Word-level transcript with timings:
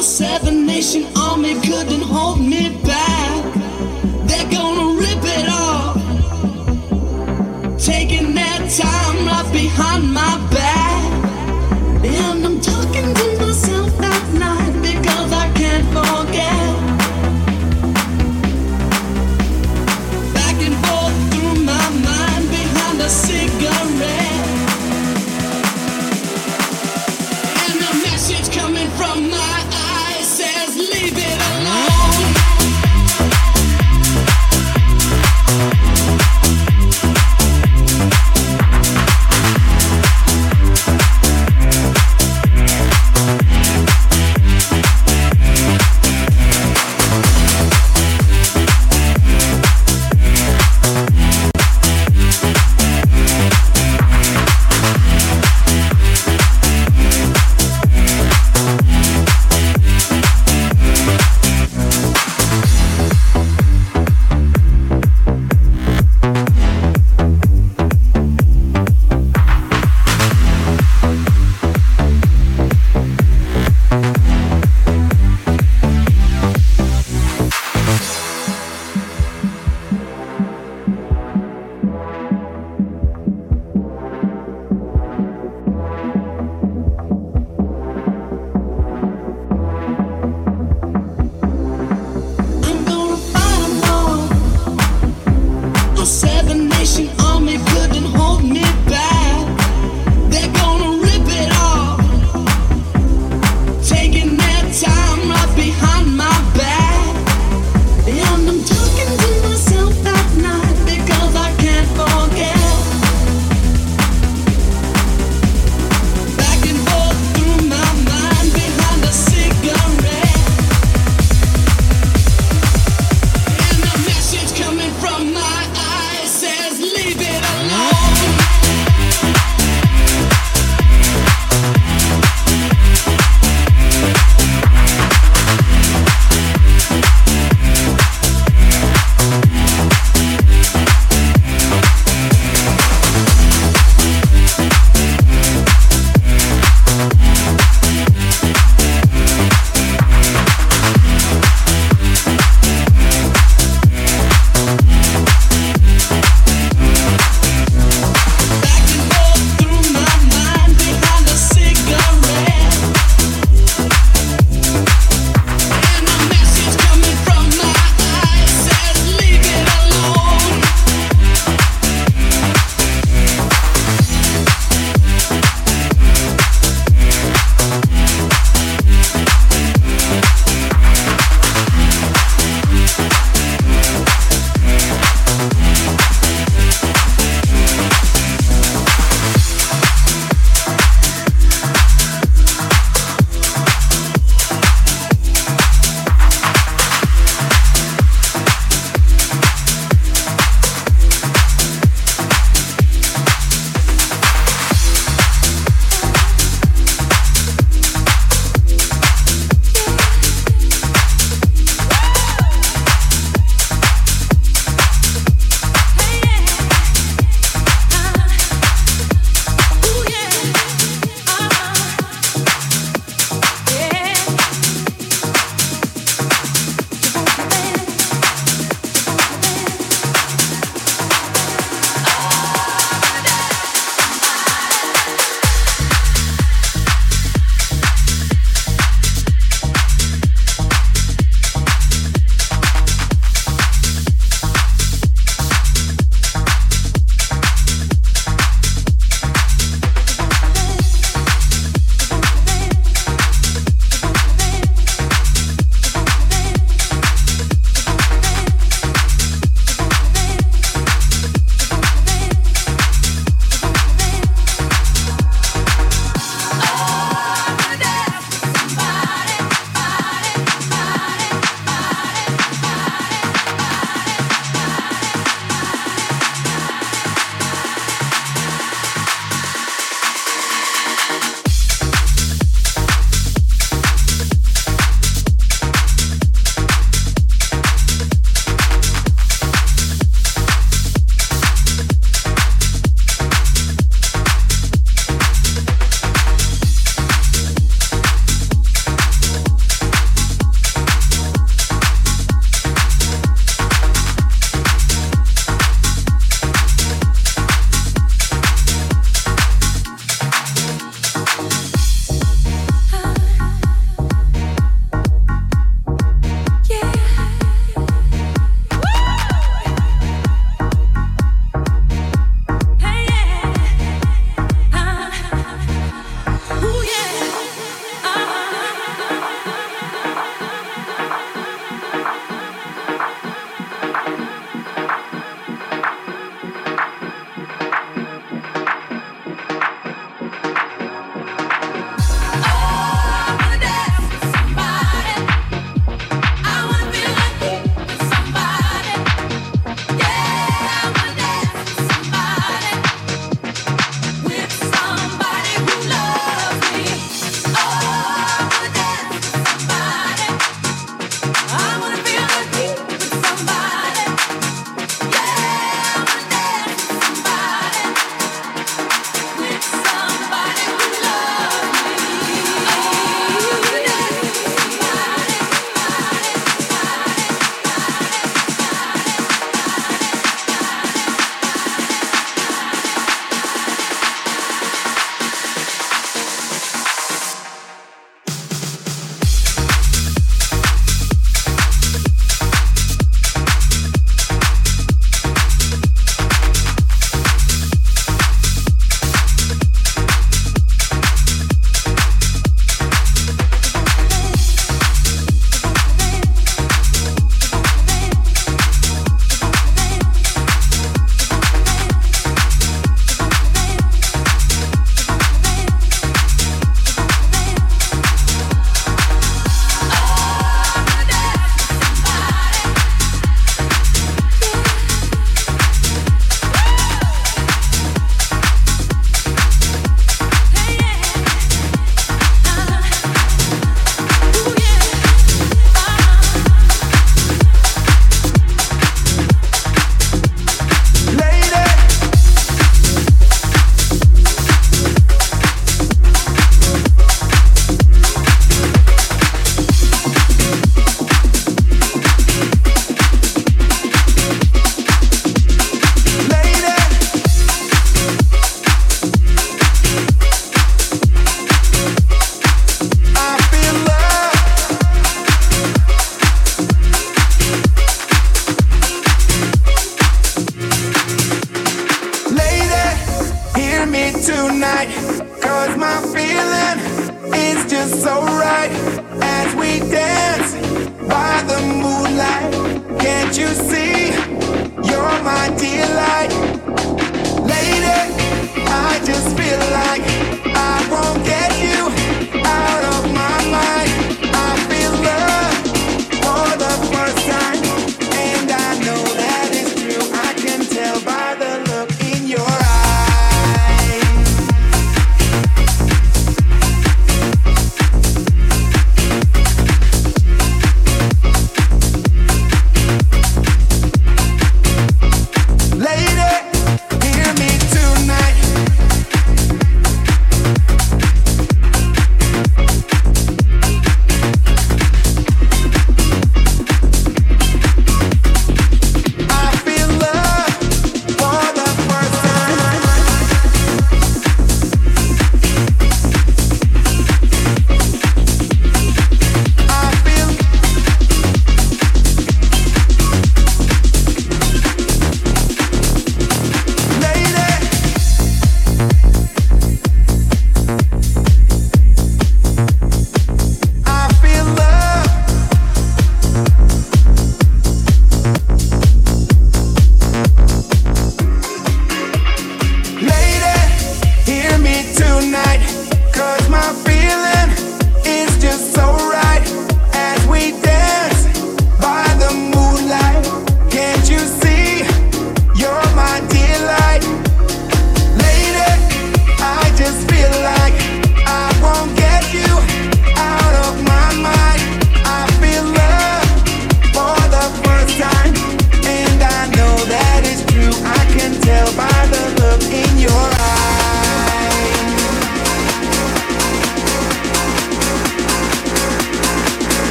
Seven 0.00 0.64
nation 0.64 1.06
army 1.16 1.54
couldn't 1.60 2.02
hold 2.02 2.40
me 2.40 2.70
back. 2.84 3.17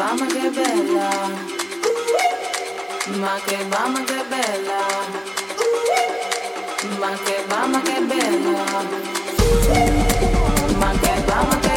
mamma 0.00 0.24
che 0.24 0.48
bella, 0.48 1.10
ma 3.18 3.38
che 3.44 3.58
mamma 3.68 4.02
che 4.02 4.24
bella, 4.30 4.80
ma 6.98 7.10
che 7.22 7.44
mamma 7.46 7.82
che 7.82 8.00
bella, 8.08 8.64
ma 10.78 10.90
che 11.00 11.22
mamma 11.26 11.58
che 11.58 11.58
bella. 11.58 11.69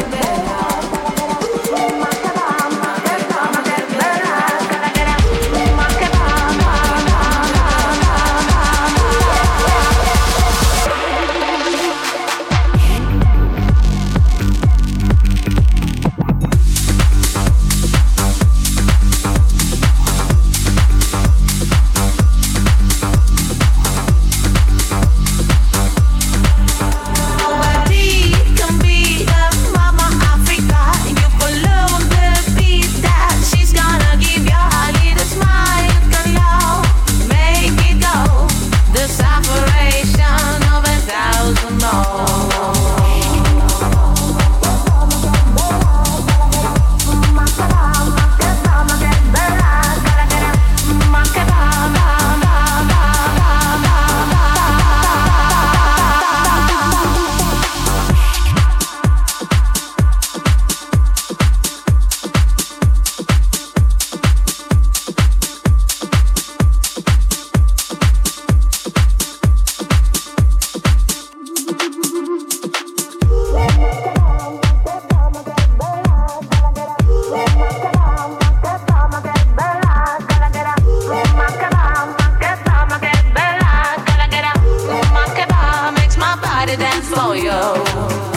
Oh. 87.76 88.33